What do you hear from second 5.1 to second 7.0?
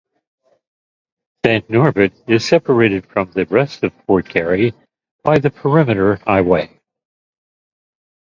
by the Perimeter Highway.